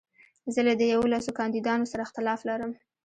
[0.53, 2.71] زه له دې يوولسو کانديدانو سره اختلاف لرم.